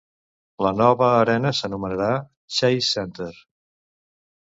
La 0.65 0.69
nova 0.77 1.09
arena 1.17 1.51
s'anomenarà 1.57 2.07
Chase 2.61 2.87
Center. 2.95 3.29